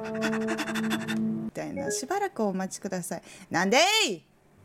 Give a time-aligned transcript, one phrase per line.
[0.00, 1.90] みたいな。
[1.90, 3.22] しばらくお待ちください。
[3.50, 4.22] なんでい！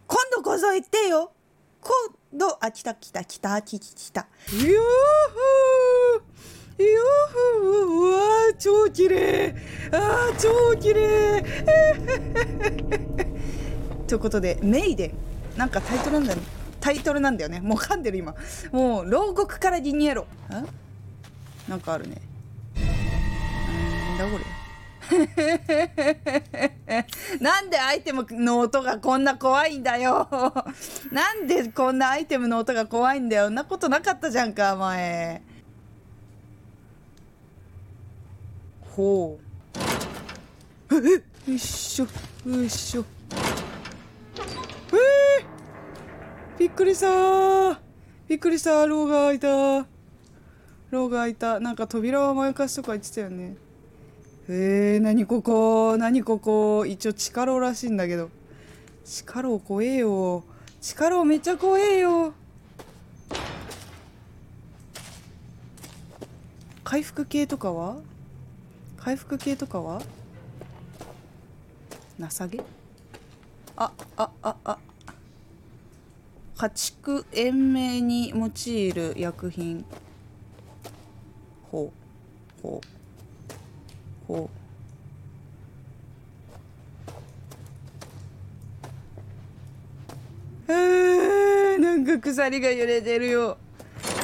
[0.08, 1.32] 今度こそ言ってよ！
[1.82, 1.94] 今
[2.34, 3.86] 度あ来た来た来た来た。
[3.96, 6.84] 来たよー！
[6.84, 9.56] よーうわー超綺麗！
[9.92, 11.44] あー超綺麗！
[14.08, 15.18] ということでメイデン
[15.58, 16.40] なんかタイトルなんだよ。
[16.80, 17.62] タイトルなんだよね。
[17.62, 18.36] もう噛んでる今。
[18.72, 20.24] もう牢獄からリニエロ。
[20.24, 20.28] ん
[21.70, 22.22] なんかあるね。
[22.76, 24.55] なんだこれ？
[27.40, 30.28] なんでアイテムの音がこんな怖いんだよ。
[31.12, 33.50] なんでこんなアイテムの音が怖いんだよ。
[33.50, 35.42] んなことなかったじゃんか前。
[38.96, 39.46] ほう。
[40.96, 41.00] え
[41.52, 42.08] よいしょ
[42.50, 43.06] よいしょ
[44.92, 47.80] えー、びっくりした。
[48.28, 48.86] びっくりした。
[48.86, 49.48] ローが開いた。
[50.90, 51.60] ローが開いた。
[51.60, 53.56] なんか扉を甘やかしとか言ってたよね。
[54.48, 58.30] えー、何ここ何ここ一応力をらしいんだけど。
[59.04, 60.44] 力を怖えよ
[60.82, 62.34] 力をめっちゃ怖えよ
[66.84, 67.98] 回復系とかは？
[68.98, 70.02] 回復系とかは？
[72.20, 72.64] 情け？
[73.76, 74.78] ああああ。
[76.58, 79.86] 家畜延命に用いる薬品。
[81.72, 81.92] ほ
[82.64, 82.64] う。
[82.64, 82.95] ほう。
[84.28, 84.66] ほう
[91.82, 93.58] なんか鎖が揺れてるよ。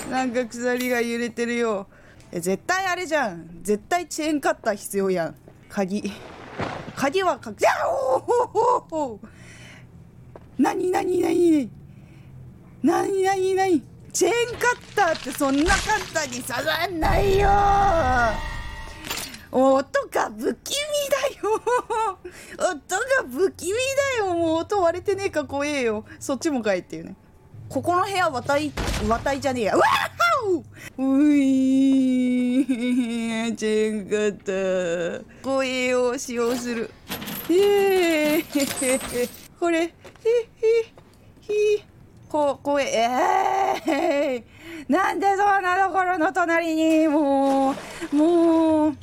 [0.10, 1.88] なんか鎖が揺れてるよ。
[2.32, 3.60] 絶対あれじゃん。
[3.62, 5.36] 絶対チェーンカッター必要やん。
[5.70, 6.12] 鍵。
[6.96, 7.58] 鍵はかく
[8.92, 9.20] おお
[10.58, 11.70] なになになに
[12.84, 18.51] なになになにチェーンカッターってそんな簡単に刺さんないよ
[19.52, 21.62] 音が不気味だよ。
[22.72, 23.74] 音が不気味
[24.20, 24.34] だよ。
[24.34, 26.06] もう音割れてねえか怖えよ。
[26.20, 27.16] そっちもかいっていうね。
[27.68, 28.72] ここの部屋わたい
[29.08, 29.76] わたいじゃねえや。
[29.76, 29.86] うわ
[30.98, 32.66] うい
[33.56, 36.90] チェンカッタ怖えよ使用する。
[37.50, 38.44] ええ
[39.60, 39.92] これへへ
[41.42, 41.84] ひ
[42.30, 42.86] こ怖え
[43.86, 44.44] えー、
[44.88, 47.72] なんでそんなところの隣にも
[48.12, 48.96] うもう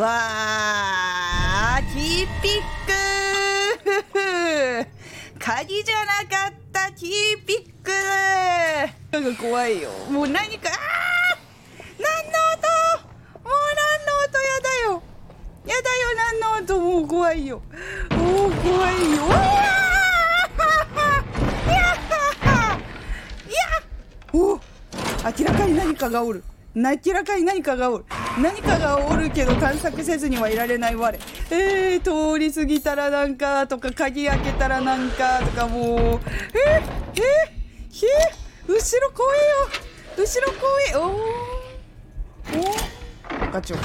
[0.00, 2.92] わあキーピック。
[5.38, 7.10] 鍵じゃなかったキー
[7.46, 7.90] ピック。
[9.12, 9.90] なんか怖いよ。
[10.10, 11.38] もう何かああ
[11.98, 12.68] 何の音？
[13.42, 14.38] もう何の音？
[14.40, 15.02] やだよ。
[15.66, 16.80] やだよ何の音？
[16.80, 17.62] もう怖いよ。
[18.10, 19.75] もう怖いよ。
[25.26, 26.44] 明らかに何かがおる。
[26.76, 28.04] 明らかに何かがおる。
[28.40, 31.18] 何かがおるけど探索せずにはいられない我。
[31.50, 35.84] えー、通り過ぎたらなんかとか鍵開けたらなんかとかもう。
[35.88, 36.16] えー、えー、
[38.06, 39.44] えー、後ろ怖えよ。
[40.16, 40.94] 後ろ怖え。
[40.96, 41.16] お
[43.48, 43.78] おガチョ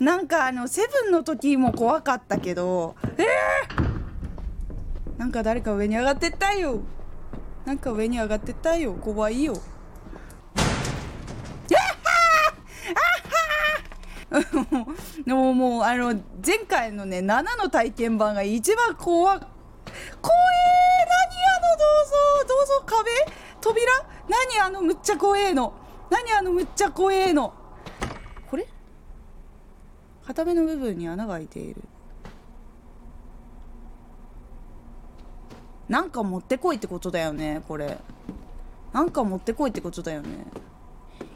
[0.00, 2.96] なんかあのセブンの時も怖かったけど。
[3.18, 6.80] えー、なんか誰か上に上がってったよ。
[7.66, 8.94] なんか上に上がってったよ。
[8.94, 9.60] 怖いよ。
[15.24, 19.46] でももうあの前回のね7の体験版が一番怖怖えー！
[21.08, 22.54] 何あの銅像？
[22.54, 23.10] 銅像壁？
[23.60, 23.86] 扉？
[24.28, 25.72] 何あのむっちゃ怖えの？
[26.10, 27.52] 何あのむっちゃ怖えの？
[28.48, 28.68] これ？
[30.24, 31.82] 片目の部分に穴が開いている。
[35.88, 37.98] なんか持ってこいってことだよねこれ。
[38.92, 40.46] なんか持ってこいってことだよね。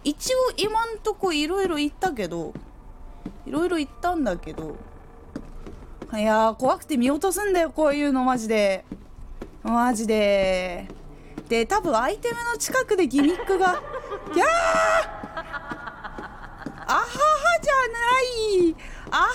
[0.02, 2.54] 一応今んとこいろいろ言ったけど
[3.46, 4.76] いろいろ言ったんだけど
[6.14, 8.84] いや怖くて見落とすんだよこういうのマジで。
[9.62, 10.88] マジで。
[11.48, 13.82] で多分アイテムの近くでギミックが
[14.34, 14.46] いや
[16.86, 17.06] あはは
[17.62, 17.74] じゃ
[18.66, 18.76] ない。
[19.10, 19.28] あはは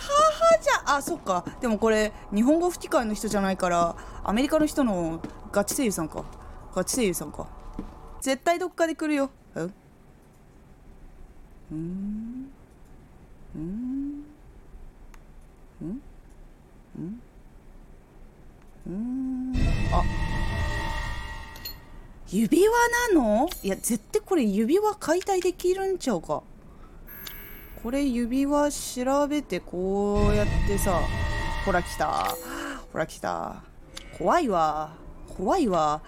[0.61, 1.43] じゃあそっか。
[1.61, 6.23] でもこれ日本語吹き替えの人じゃないからアメリカの人のガチ声優さんか。
[6.73, 7.47] ガチ声優さんか。
[8.21, 9.29] 絶対どっかで来るよ。
[9.55, 9.73] うん？
[11.71, 12.51] うん？
[13.55, 14.25] うん？
[15.81, 16.01] うん？
[16.97, 17.21] うん？
[18.87, 19.53] うん？
[19.91, 20.03] あ。
[22.27, 22.73] 指輪
[23.13, 23.49] なの？
[23.63, 26.43] いや絶対これ指輪解体できるんちゃうか。
[27.85, 31.01] これ指輪調べてこうやってさ
[31.67, 32.35] ほら来た。
[32.91, 33.61] ほら来た。
[34.17, 34.95] 怖いわ。
[35.37, 36.01] 怖いわ。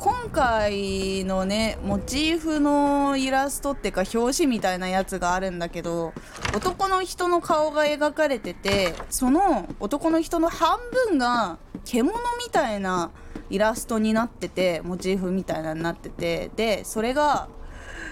[0.00, 6.12] 今回のねモチーフのイラストってか表紙みたいなやつがあるんだけど
[6.56, 10.76] 男の人の顔が描かれててその男の人の半
[11.08, 12.12] 分が獣
[12.44, 13.12] みたいな
[13.48, 16.50] イラストになっててモチーフみたいなになってて。
[16.56, 17.48] でそれが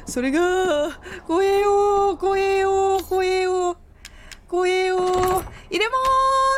[0.07, 3.77] それが怖えよ怖えよ怖えよ
[4.49, 5.97] 怖えよ入れま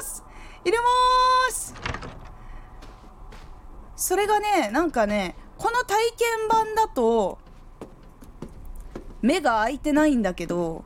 [0.02, 0.24] す
[0.64, 1.74] 入れます
[3.96, 7.38] それがねなんかねこの体験版だと
[9.20, 10.84] 目が開いてないんだけど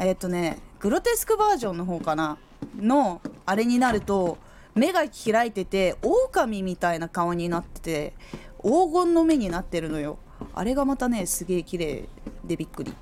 [0.00, 2.38] えっとねグロテスクバージョンの方かな？
[2.78, 4.38] のあれになると
[4.74, 8.14] 目が開いてて狼みたいな顔になってて
[8.62, 10.18] 黄金の目になってるのよ。
[10.54, 12.08] あれがまたねすげえ綺麗
[12.44, 12.94] でびっくり。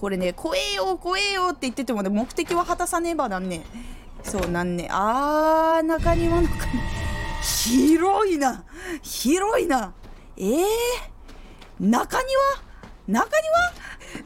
[0.00, 3.64] これね怖えよ怖えよって言っててもね目的は果たさねばなんね
[4.22, 6.48] そうなんねあー中庭の
[7.46, 8.64] 広いな。
[9.02, 9.92] 広いな。
[10.36, 10.64] えー、
[11.80, 13.20] 中庭？
[13.22, 13.28] 中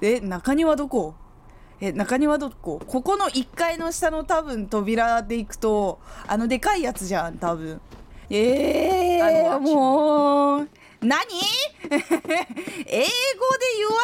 [0.00, 0.08] 庭？
[0.08, 1.14] え中庭どこ？
[1.81, 2.81] え中庭どこ？
[2.87, 7.81] ここの1階の下の多分扉で行くとあのでかいやつじゃん多分。
[8.31, 10.69] えー、もう。
[11.02, 11.19] 何？
[11.90, 12.06] 英語で
[12.87, 13.06] 言わ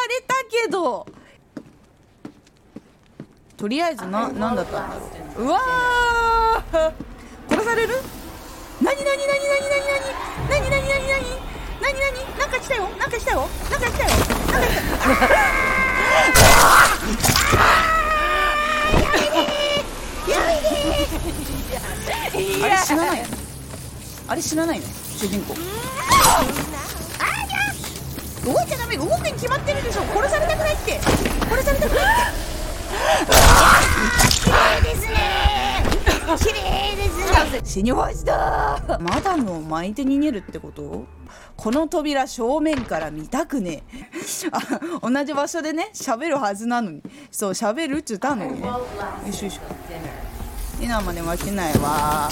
[0.09, 0.35] れた
[0.65, 1.07] けど。
[3.57, 4.97] とりあえずな何だったんだ
[5.39, 6.93] うわー！
[7.49, 7.95] 殺される？
[8.79, 10.05] 何何何何何何
[10.49, 11.25] 何何何何
[11.81, 15.77] 何何なんか来たよなんか来たよなんか来たよなんか来た
[22.63, 23.23] あれ死なない
[24.29, 24.87] あれ死なないの
[25.17, 25.55] 主人公
[28.45, 32.17] 動いちゃダメ動くに決まってるでしょ殺されたくないって殺されたくないっ
[33.27, 33.33] て
[34.43, 35.17] 綺麗ですね
[36.39, 38.81] 綺麗ですね死にました。
[39.01, 41.05] まだの巻いて逃げるってこと？
[41.57, 43.83] この扉正面から見たくね。
[43.93, 44.09] え
[44.53, 44.61] あ
[45.11, 47.03] 同じ場所でね喋るはずなのに。
[47.31, 48.69] そう喋るっつったのにね。
[48.69, 48.87] よ
[49.33, 49.59] しよし
[50.81, 52.29] 今まで負けないわ。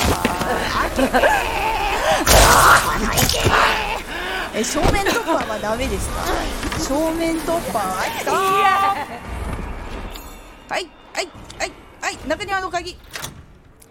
[4.54, 4.62] え。
[4.62, 6.14] 正面突破はダメですか？
[6.78, 8.32] 正面突破は来た？
[10.72, 10.82] はい
[11.12, 11.28] はい
[11.58, 12.18] はいはい。
[12.28, 12.96] 中庭の鍵。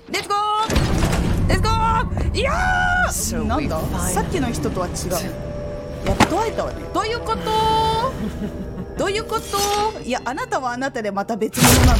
[0.10, 0.93] レッツゴー
[3.48, 3.80] なんだ？
[4.10, 4.94] さっきの人とは違う。
[6.08, 7.42] やっぱどうやったわねどういうこと？
[8.98, 10.00] どういうこと？
[10.02, 11.98] いやあなたはあなたでまた別物なの。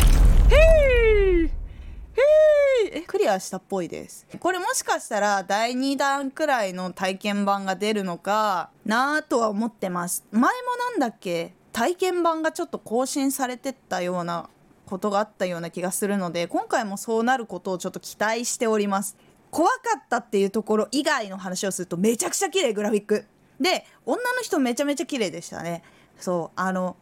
[0.50, 4.28] へーへえクリアしたっぽいです。
[4.40, 10.24] これもしかしたら第2弾くらいの体験版が出るのかなぁとは思ってます。
[10.32, 10.48] 前も
[10.92, 11.54] なんだっけ？
[11.72, 14.48] 体験版がちょっと更新されてったような
[14.86, 19.16] ことがあったような気がするので今回もそうなることをちょっと期待しております
[19.54, 23.28] 怖かったっていうところ以外の話をするとめちゃくちゃ綺麗グラフィック。
[23.62, 25.84] で女の人めちゃめちゃ綺麗でしたね。
[26.18, 26.98] そうあの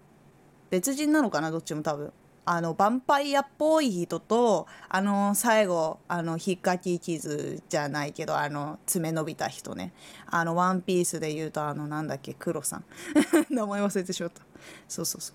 [0.69, 2.12] 別人なのかなどっちも多分。
[2.44, 9.94] あのヴァンパイアっぽい人とあの最後あのひっかき傷じゃないけどあの爪伸びた人ね。
[10.25, 12.83] あのワンピースで言うとあのなんだっけ黒さん。
[13.50, 14.42] 名前忘れてしまった。
[14.89, 15.31] そうそうそ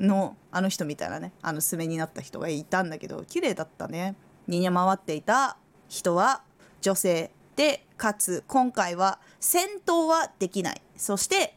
[0.00, 0.04] う。
[0.04, 1.32] のあの人みたいなね。
[1.42, 4.16] あの爪になった人がいたんだけど綺麗だったね。
[4.48, 5.56] 逃げ回っていた
[5.90, 6.42] 人は
[6.80, 10.80] 女性でかつ今回は戦闘はできない。
[10.96, 11.56] そして、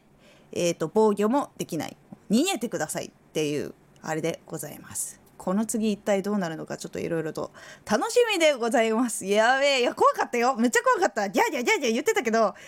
[0.52, 1.96] えーと防御もできない。
[2.30, 5.20] 逃げてくださいっていうあれでございます。
[5.38, 7.52] この次一体どうなるのかちょっといろいろと
[7.88, 9.24] 楽しみでございます。
[9.24, 10.56] やべえいや怖かったよ。
[10.56, 11.28] めっちゃ怖かった。
[11.28, 12.60] ギャーギャーギャーギャ言ってたけどやっぱ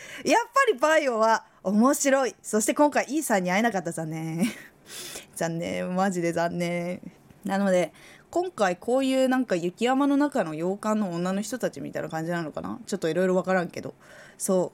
[0.73, 2.37] りバイオは面白い。
[2.43, 3.91] そして今回イーさんに会えなかった。
[3.91, 4.45] 残念。
[5.35, 5.97] 残念。
[5.97, 7.00] マジで残念。
[7.45, 7.93] なので
[8.30, 12.78] 今回こういうなんか雪山の中の洋館の女の人たちみたいな感じなのかな？
[12.87, 13.95] ちょっといろいろ分からんけど。
[14.37, 14.73] そ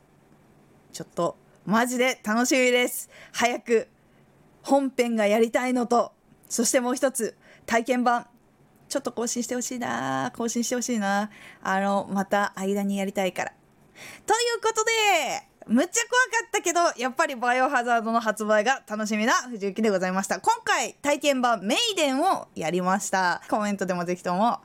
[0.91, 0.95] う。
[0.95, 3.09] ちょっとマジで楽しみです。
[3.33, 3.89] 早く
[4.63, 6.13] 本編がやりたいのと。
[6.49, 8.27] そしてもう一つ体験版。
[8.89, 10.33] ちょっと更新してほしいな。
[10.37, 11.31] 更新してほしいな。
[11.63, 13.53] あのまた間にやりたいから。
[14.27, 14.91] ということで
[15.67, 20.41] むっちゃ怖かったけどやっぱりバイオハザードの発売が楽しみな藤幸でございました。
[20.41, 23.43] 今回体験版メイデンをやりました。
[23.49, 24.61] コメントでもぜひとも。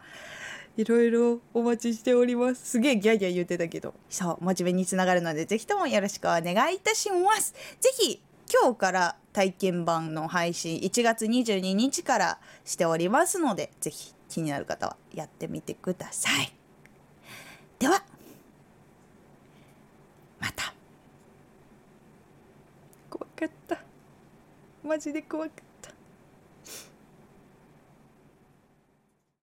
[0.78, 2.64] いろいろお待ちしております。
[2.70, 3.96] すげえギャギャ言ってたけど。
[4.10, 7.54] そうモチベにつながるのでぜひともよろしくお願いいたします。
[7.80, 8.22] ぜひ
[8.54, 16.54] 今日から体験版の配信1月22日からしておりますのでぜひ気になる方はやってみてください。
[17.80, 18.04] では
[20.40, 20.77] また。
[23.38, 23.78] かった。
[24.84, 25.67] マジで怖かった